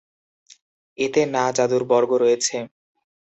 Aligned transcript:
এতে 0.97 1.21
"না" 1.27 1.43
জাদুর 1.57 1.83
বর্গ 1.91 2.11
রয়েছে। 2.23 2.57